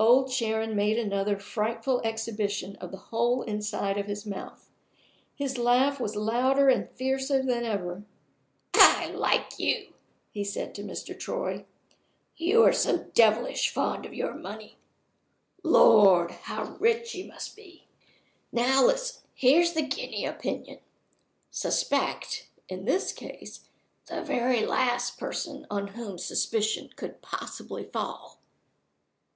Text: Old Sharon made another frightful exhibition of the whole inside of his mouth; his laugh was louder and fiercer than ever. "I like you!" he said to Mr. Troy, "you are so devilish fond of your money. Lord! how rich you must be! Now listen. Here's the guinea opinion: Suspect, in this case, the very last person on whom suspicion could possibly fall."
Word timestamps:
Old 0.00 0.32
Sharon 0.32 0.74
made 0.74 0.98
another 0.98 1.38
frightful 1.38 2.00
exhibition 2.02 2.74
of 2.80 2.90
the 2.90 2.96
whole 2.96 3.42
inside 3.42 3.98
of 3.98 4.06
his 4.06 4.26
mouth; 4.26 4.68
his 5.36 5.58
laugh 5.58 6.00
was 6.00 6.16
louder 6.16 6.68
and 6.68 6.90
fiercer 6.90 7.40
than 7.40 7.64
ever. 7.64 8.02
"I 8.74 9.10
like 9.12 9.60
you!" 9.60 9.92
he 10.32 10.42
said 10.42 10.74
to 10.74 10.82
Mr. 10.82 11.16
Troy, 11.16 11.66
"you 12.36 12.64
are 12.64 12.72
so 12.72 13.04
devilish 13.14 13.68
fond 13.70 14.04
of 14.04 14.12
your 14.12 14.34
money. 14.34 14.76
Lord! 15.62 16.32
how 16.32 16.74
rich 16.80 17.14
you 17.14 17.26
must 17.28 17.54
be! 17.54 17.86
Now 18.50 18.84
listen. 18.84 19.22
Here's 19.36 19.74
the 19.74 19.82
guinea 19.82 20.26
opinion: 20.26 20.80
Suspect, 21.52 22.48
in 22.68 22.86
this 22.86 23.12
case, 23.12 23.68
the 24.06 24.20
very 24.20 24.66
last 24.66 25.16
person 25.16 25.64
on 25.70 25.86
whom 25.94 26.18
suspicion 26.18 26.90
could 26.96 27.22
possibly 27.22 27.84
fall." 27.84 28.40